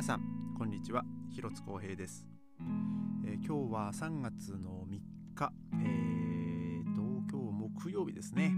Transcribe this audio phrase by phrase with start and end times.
[0.00, 1.04] 皆さんこんにちは。
[1.28, 2.26] 広津光平です、
[3.22, 4.98] えー、今日は3月の3
[5.34, 5.52] 日。
[5.74, 8.54] えーと今日木曜日ですね、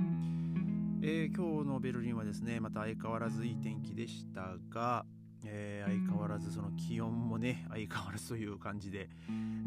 [1.03, 5.04] えー、今日のベルリンはですねまた相変わらずいい天気でしたが、
[5.44, 9.10] えー、相変わらずその気温もね相変わらずという感じで、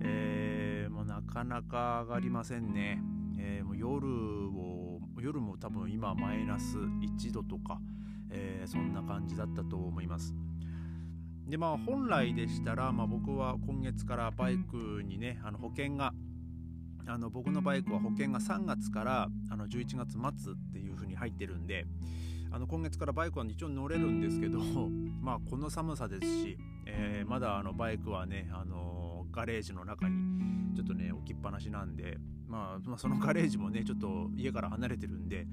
[0.02, 3.02] えー、もうなかなか上がりませんね、
[3.38, 4.08] えー、もう夜
[4.50, 7.82] を夜も多分今マイナス1度とか、
[8.30, 10.34] えー、そんな感じだったと思います。
[11.48, 16.12] でまあ本来でしたら、まあ、僕は今月からバイクにねあの保険が
[17.08, 21.86] あの僕のバイクは保険が3月からあの11月末っていう風に入ってるんで
[22.52, 24.60] あの今月からバイクは一応乗れるんですけど
[25.22, 29.05] まあこの寒さですし、えー、まだあのバイクはね、あの
[29.36, 32.18] ガレージの中にちょっとね置きっぱなしなんで、
[32.48, 35.46] まあ、まあ、そのガレージもねちょっと家から離れてるんで、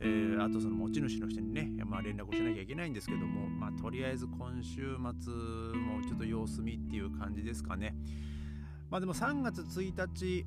[0.00, 5.32] えー、あとその持ち主の人にね、まあ、連絡をしなきゃいけないんですけども、まあ、とりあえず今週末
[5.78, 7.94] もちょっと様子見っていう感じですかね。
[8.90, 10.44] まあでも3月1日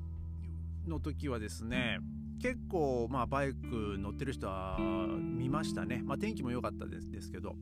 [0.86, 1.98] の時はですね
[2.42, 6.02] 結構まあバイク乗ってる人は見ましたね。
[6.04, 7.56] まあ、天気も良かったですですけど。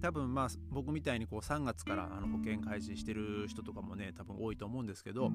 [0.00, 5.30] 多分まあ僕みたいにこう3月からあの保険開始してる人とかもね多分多いと思うんですけど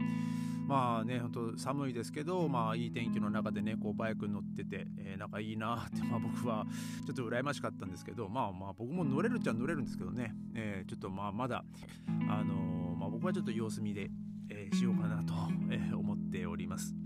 [0.68, 6.66] まあね本当寒いですけどまあいい天気の中でねこうバイクに乗ってて、えー、仲いいなってまあ僕は
[7.06, 11.64] ちょっと羨ましかったんですけどまあまあ僕も乗れるっちゃ乗れるんですけどね、えー、ちょっとまあまだ
[12.28, 14.10] あのー、まあ僕はちょっと様子見で、
[14.50, 15.34] え、しようかなと、
[15.72, 16.99] え思っております。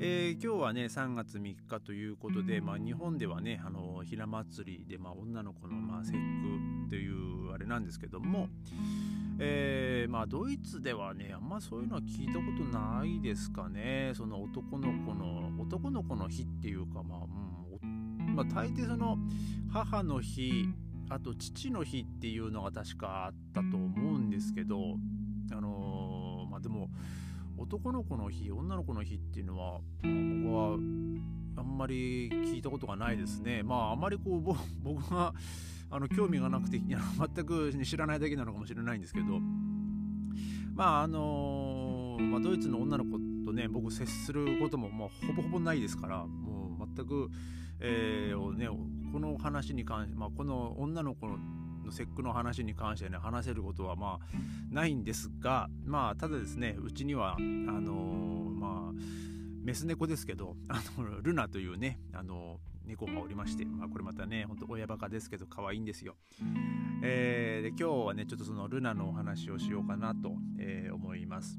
[0.00, 8.48] えー、今日はね3月3日ということで、まあ、日本ではねあのひな祭りで、まあ、女の子の、まあ、節句というあれなんですけども、
[9.40, 14.12] えー、まあ、ドイツではねあんまそういうのは聞いたことないですかね。
[14.14, 17.18] その男の子の男の子の日っていうかまあ、
[17.82, 19.18] うんまあ、大抵その
[19.72, 20.68] 母の日
[21.10, 24.78] あと父の日っていうのが確かあったと思うんですけど
[25.50, 26.88] あのー、まあでも
[27.58, 30.78] 男の子の日女の子の日っていうのは、僕は
[31.56, 33.62] あんまり聞いたことがないですね。
[33.62, 34.40] まああまりこう
[34.82, 35.34] 僕が
[35.90, 39.40] あの興味がなくて全く知らないだけなのかもしれないんですけど。
[40.74, 47.28] まああの、まあ、ドイツの女の子とね僕接することも、まあ、ほぼほぼないですからもう全く、
[47.80, 48.68] えーね、
[49.12, 51.36] この話に関して、まあ、この女の子の
[51.88, 57.92] の節句の話に関してね話せることはまあないんですがまあただですねうちにはあの、
[58.54, 59.28] まあ
[59.64, 66.16] メス猫ですけどあのルナというねあの猫がおりまして、まあ、これまたねほんと親バカですけど可愛いんですよ、
[67.02, 71.58] えー、で今日はねちょっとそのルナのお話をしようかなと、えー、思います。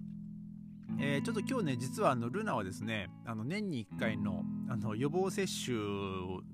[1.01, 5.77] えー、ちょっと今日ね実はあのルナはですねあの年に1回のあの予防接種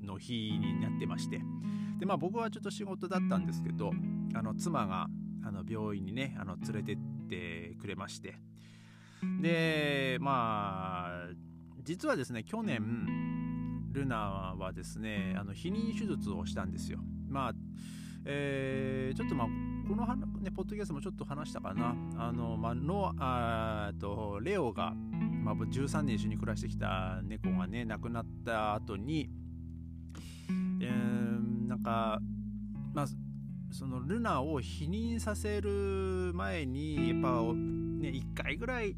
[0.03, 1.41] の日になってまして
[1.99, 3.91] でまあ僕はちょっと仕事だったんですけど
[4.33, 5.07] あの妻が
[5.43, 6.97] あの病院にねあの連れてっ
[7.29, 8.35] てくれまして
[9.41, 11.29] でまあ
[11.83, 17.53] 実はですね去年ルナはですねあの避妊手術をしたんですよまあ
[18.27, 19.47] えー、ちょっとまあ
[19.87, 20.03] この
[20.41, 21.95] ね、ポッドキャストもちょっと話したかな。
[22.17, 24.93] あの、まあ、の、あと、レオが、
[25.43, 29.29] まあ、13年一緒に暮らしてきた猫がね、亡くなった後に、
[30.81, 31.24] えー、
[31.85, 32.19] か、
[32.93, 33.07] まあ、
[33.71, 38.95] そのルナを否認させる前にやっぱね1回ぐらい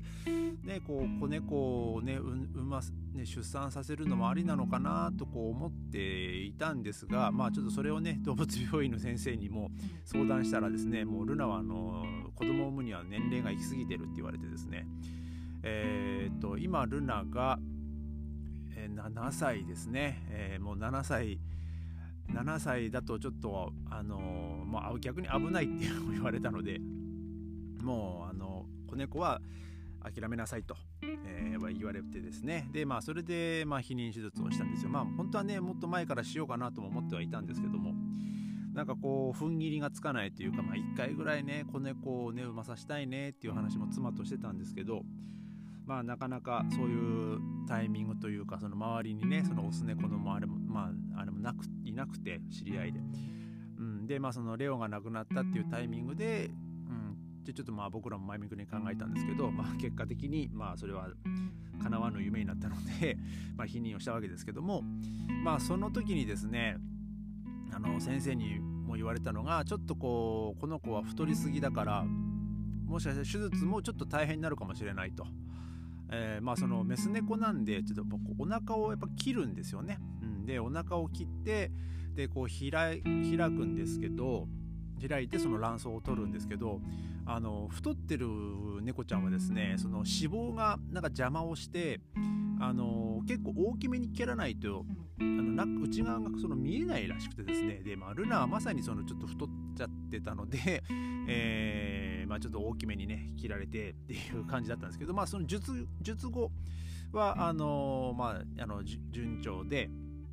[0.64, 2.82] ねこう子猫をね産ま
[3.14, 9.70] ね出産させるのもありなのかなとこう思っていたんですがまあちょっとそれをね動物病院の先生にも
[10.06, 12.06] 相談したらですねもうルナはあの
[12.36, 14.86] 子供を産むには年齢が行き過ぎてるって言われてですね。
[15.64, 17.60] えー、っと今ルナが、
[18.76, 21.40] えー、7歳ですね、えー、もう7歳
[22.34, 26.80] 7歳だとちょっとあのまあ、逆に危ないっていうのを言われたので
[27.82, 29.42] もうあの子猫は
[30.04, 32.68] 諦めなさいと、えー、言われてですね。
[32.72, 34.90] でまあそれで、まあ、避妊手術をしたんですよ。
[34.90, 37.94] まあ本当はねもっと前からしようかなとも思ってはいたんですけども
[38.74, 45.02] なんかこう踏ん切りがつかないというかまあ1回ぐらいね子猫をね産まさせたいねっていう話も妻としてたんですけど
[45.88, 53.00] まあなかなかそういうタイミングというかその周りにねそのオス猫のあれもまああれもなくいなくて知り合いで、
[53.80, 56.50] うん、でまあそのレオが亡くなったっていうタイミングで、
[56.90, 61.08] うん、でちょっとまあ僕らも前向きに考えたんですけど、まあ、結果的にまあそれは
[61.82, 63.18] 叶わぬ夢になったので
[63.56, 64.84] まあ否認をしたわけですけども
[65.46, 66.78] まあその時にですね
[67.72, 75.26] あの先生にも言われたのがちょっとこうこの子は太りすぎだからもしかしたら手術もちょっと大変になるかもしれないと。
[76.12, 80.00] えー、まあそのメス猫なんでちょっとお腹をやっぱ切るんですよね。
[80.22, 81.72] うん、でお腹を切って
[82.16, 84.48] でこう開開くんですけど
[85.08, 86.82] 開いてその卵巣を取るんですけど
[87.26, 88.28] あの太ってる
[88.82, 92.00] 猫ちゃんはですねその脂肪がなんか邪魔をして
[92.60, 94.86] あの結構大きめに蹴らないと
[95.20, 99.67] あの内側がその見えないらしくてですねで、まあ、ルナはまさにそのちょっと太っちゃ
[100.08, 100.84] ってたので、
[101.28, 106.52] えーまあ、ちょっと大きめにね切られてっていう感じだったんですけど、まあ、その術術後
[107.12, 109.90] はあのまあ、あの順調で。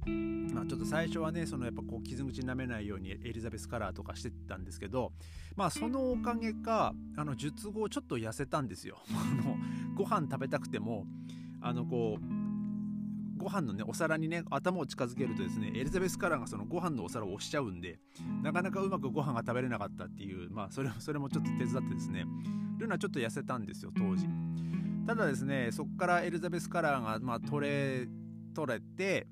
[0.06, 5.12] まあ、ちょっと最初はねそのやっぱこう傷口舐めないようにエリザベスカラーとかしてたんですけど
[5.56, 8.98] まあそのおかげかあの術後ちょっと痩せたんですよ
[9.96, 11.06] ご飯食べたくても
[11.62, 12.33] あのこう
[13.36, 17.98] ご飯のねお皿にね頭を近づけるとですねエリザベスカラーがそのご飯のお皿を押しちゃうんで
[18.42, 22.24] なかなかうまくご飯が食べれなかったっていうまあそれそれもちょっと手伝ってですね
[22.78, 24.26] ルナちょっと痩せたんですよ当時。
[25.06, 28.08] ただですねそこからエリザベスカラーがまあ取れ
[28.54, 29.26] 取れて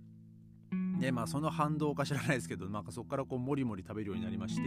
[1.01, 4.63] でまあその反動か知らないですけど、まあ、そこからこうもりもり食べるようになりまして。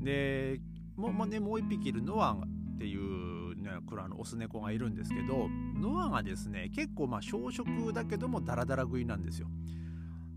[0.00, 0.60] で
[0.96, 3.41] もう,、ね、もう一匹いるノアっていう、
[3.72, 9.48] ね、クラのオス猫がいるんですけどノアがですね結構まあ小食だけどもダラダラ食いなんですよ。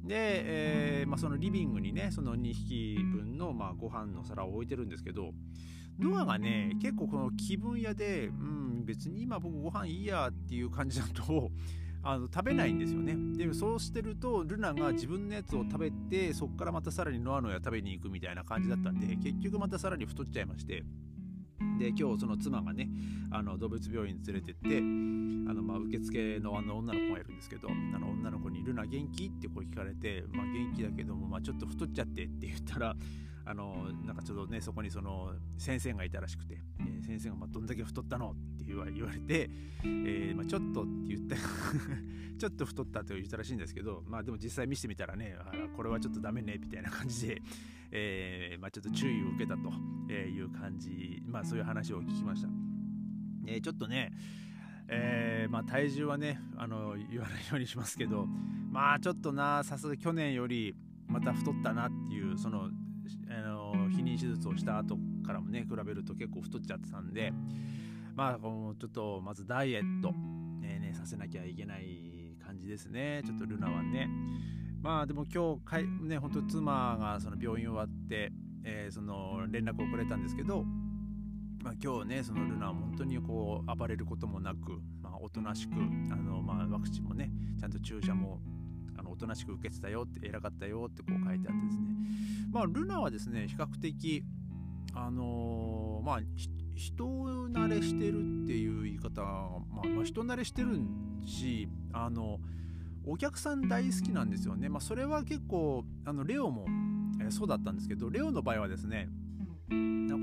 [0.03, 5.31] で、えーまあ、そのリビングにねその2匹分の、まあ、ご飯の皿を置いてるんですけど
[5.99, 11.51] ノアがね結構この気分屋で、うん、別に今僕ご飯いいやっていう感じだと
[12.03, 20.83] あの食べないんですよねでそうしてるとルナが自分のやつを食べてそこからまたさらにノアのや食べに行くみたいな感じだったんで結局またさらに太っちゃいまして
[21.77, 22.89] で今日その妻がね
[23.31, 32.95] あの動物病院に連れてってあの、まあ、受付のあの女の子がいるんですけどあの女の子に「ルナ元気?」ってこう聞かれて「まあ、元気だけども、まあ、ちょっと太っちゃって」って言ったら
[33.45, 39.49] あのなんかちょっとねそこにその先生がいたらしくて、えー、先生がまどんだけ太ったのって言われて、
[39.83, 41.35] えー、まあ、ちょっとって言って
[42.39, 45.37] ちょっと太ったと言ったらしいんですけどまあでも実際見せてみたらね
[45.75, 47.41] これはちょっとダメねみたいな感じで、
[47.91, 49.71] えー、まあ、ちょっと注意を受けたと
[50.11, 52.49] いう感じまあそういう話を聞きました。
[53.47, 54.11] えちょっとね
[54.87, 58.27] えー、まあ、体重はねあの言わないようにしますけど
[58.71, 60.75] まあちょっとなさすが去年より
[61.07, 62.69] また太ったなっていうその
[63.29, 67.33] あの避妊手術をした後からもね比べると結構太っちゃってたんで
[68.15, 70.13] まあこのちょっとまずダイエット、
[70.63, 73.21] え、ね、させなきゃいけない感じですね。
[73.25, 74.09] ちょっとルナはね。
[74.81, 78.31] まあでも今日かいね本当妻がその病院終わって、
[78.63, 80.63] えー、その連絡をくれたんですけど
[81.65, 85.71] まあ、今日ねそのルナは本当にこう暴れることもなく、まあ、おとなしく
[86.11, 88.39] あの、まあ、ワクチンもねちゃんと注射も
[89.09, 91.85] おとなしく受けてたよって偉かったよってこう書いてあってですね。
[92.51, 94.23] まあルナはですね比較的
[94.93, 96.19] あのー、まあ
[96.75, 100.79] 人慣れしてるっていう言い方まあ、まあ、人慣れしてる
[101.25, 102.39] しあの
[103.05, 104.69] お客さん大好きなんですよね。
[104.69, 106.65] まあそれは結構あのレオも、
[107.21, 109.09] えー、そうだったんですけどレオの場合はですね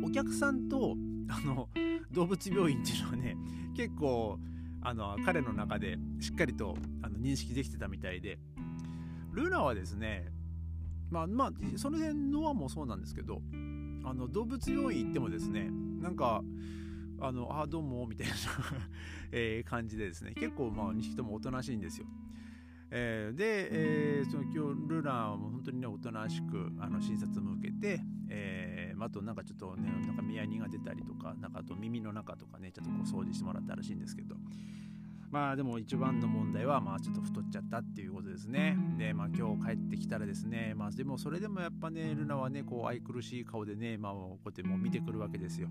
[0.05, 0.97] お客さんと
[1.29, 1.69] あの
[2.11, 3.37] 動物病院っていうのはね
[3.77, 4.39] 結構
[4.83, 8.39] あの彼の中でしっかりとあの認識できてたみたいで
[9.33, 10.31] ルナはですね
[11.11, 13.43] まあまあその辺ノアもそうなんですけど
[14.05, 15.69] あの動物病院行ってもですね
[16.01, 16.43] なんか
[17.21, 18.35] あのあどうもみたいな
[19.65, 22.07] 感じでですね結構まあ2匹ともおとなしいんですよ。
[22.95, 23.69] えー、で、
[24.19, 34.37] えー、その今日ルナは本当にねおとなしくあの診察も受けて、えー、あとなんかちょっとねなんか見合いが出たりとかなんかあと耳の中とかねちょっとこう掃除してもらったらしいんですけど
[35.33, 38.77] まあでも一番の問題はまあちょっと太っちゃったっていうことですね。
[38.99, 45.69] で、まあ今日帰ってきたらですね、まあでもそれでもやっぱね、ルナはね、こう愛くるしい顔でね、まあこうやってもう見てくるわけですよ。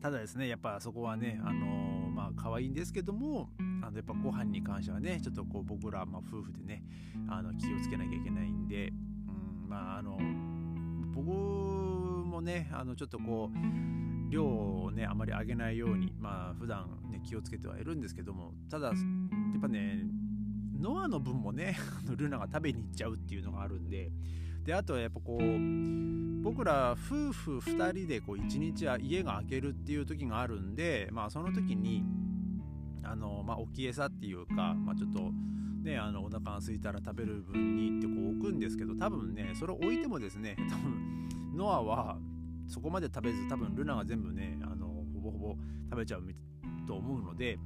[0.00, 3.50] ただですね、やっぱそこはね、あのー、まあ可愛いんですけども、
[3.82, 6.82] あのやっぱご飯に関してはね、ちょっとこう僕ら、まあ、夫婦でね、
[7.28, 10.18] あの気をつけなきゃいけないんで、うん、まああの、
[11.14, 18.96] 僕もね、あのちょっとこう、量をね、あまり上げないように、まあ普段気をつけてはいるんですけどもただやっ
[19.60, 20.04] ぱね
[20.78, 21.76] ノアの分もね
[22.16, 24.10] ルナが食べに行っちゃうっていうのがあるんで
[24.64, 32.04] であとはやっぱこう僕ら夫婦2人でこう1日は家が開けるっていう時があるんでまあその時に
[33.04, 35.32] あのまあ置き餌っていうか、まあ、ちょっと
[35.82, 42.18] ねあのお腹が空いたら食べる分にってこう置くんですけど多分ねそれを置いてもですね 多分ノアは
[42.68, 45.56] そこまで食べず多分ルナが全部ねあのほぼほぼ
[45.90, 46.22] 食べちゃう
[46.86, 47.58] と思うので、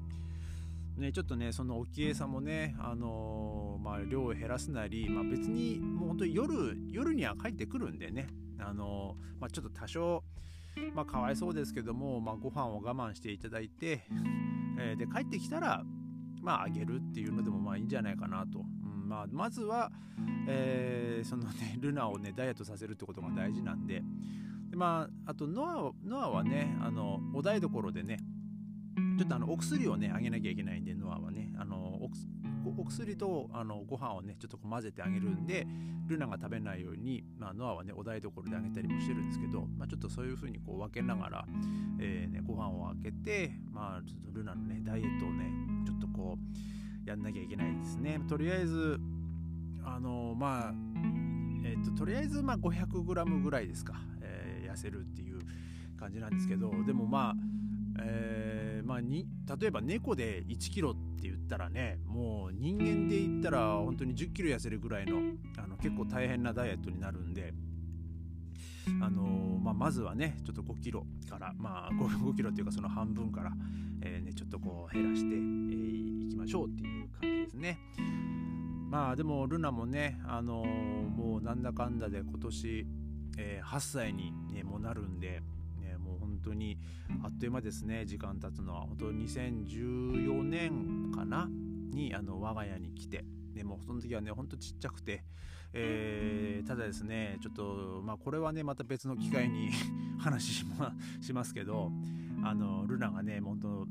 [0.96, 10.24] ね、ちょっとねその沖江さんもね、あのー、まあ、量を減らすなり、まあ、別にもう本当に夜夜には帰ってくるんでね、あのー、まあ、ちょっと多少、
[10.94, 14.06] まあ、かわいそうですけども、まあ、ご飯を我慢していただいて、
[14.78, 15.82] えー、で帰ってきたら
[16.42, 19.90] まああげるっていうのでもまあいいんじゃないかなと、うんまあ、まずは、
[20.48, 24.02] えー、そのね ルナをねダイエットさせるってことが大事なんで。
[24.70, 28.18] でまああとノアノアはねあのお台所でね
[29.16, 31.76] ちょっとあのお薬をねあげなきゃいけないんでノアはねあの
[32.78, 35.66] お薬とあのご飯をねちょっと混ぜてあげるんで
[36.08, 41.44] ルナが食べないように、まあ、ノアはねお台所であげたりもしてるんですけど、まあ、ちょっとそういう風にこう分けながら、
[42.00, 45.50] えーね、ご飯をあげて、まあ、ちょっとルナのねダイエットをね
[45.84, 46.36] ちょっとこ
[47.04, 48.20] うやんなきゃいけないですね。
[48.28, 48.98] とりあえず
[49.84, 50.74] あのまあ
[51.64, 55.38] えっ、ととりあえずまあ 500g ぐらいですか、えー、痩せるっていう
[55.98, 57.34] 感じなんですけどでもまあ
[58.00, 59.26] えー、まあに
[59.58, 65.18] 例えば猫で1キロって言ったらねもう人間で言ったら本当に10キロ痩せるぐらいの
[65.58, 67.54] あの結構大変なダイエットになるんで。
[69.02, 73.50] あのー、まあ、まずはねちょっと5キロから、まあ5、5, キロっていうかその半分から、
[74.00, 77.78] えーね、ちょっとこう減らしてい、えー、きましょうっていう感じですね。
[78.88, 82.86] まあでもルナもね、あの、もうなんだかんだで今年、
[83.36, 85.42] え、8歳に、ね、もなるんで、
[86.46, 86.78] 当に
[87.22, 88.04] あっという間ですね。
[88.04, 88.80] 時間経つのは。
[88.82, 91.48] 本当2014年かな
[91.92, 93.24] にあの我が家に来て。
[93.54, 95.24] でもその時はねほんとちっちゃくて、
[95.72, 99.70] えー、ただですねちょっとまあこれはねまた別の機会に
[100.20, 101.90] 話し,、ま、しますけど
[102.44, 103.88] あのルナがね本当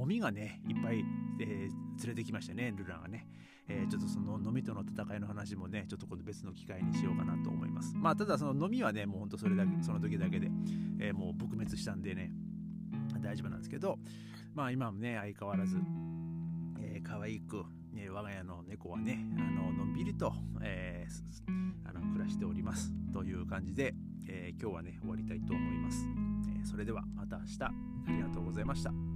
[0.00, 1.04] 飲みがねいっぱい、
[1.40, 3.28] えー、連れてきましたねルナがね。
[3.70, 7.94] えー、ちょっとその飲みとの戦いの話もねちょっと別の機会にしようかなと思います。
[7.94, 10.50] まあただその飲みはねもうほんとそれだけその時だけで、
[10.98, 12.32] えー、もう撲滅したんでね
[13.20, 13.98] 大丈夫なんですけど
[14.54, 15.76] まあ今もね相変わらず、
[16.80, 20.32] えー、可愛く、えー、我が家の猫はねあののんびりと、
[20.62, 22.92] えー、あの暮らしております。
[23.12, 23.94] という感じで、
[24.28, 26.06] えー、今日はね終わりたいと思います、
[26.56, 27.64] えー、それではまた明日。
[27.64, 27.72] あ
[28.10, 29.07] りがとうございました。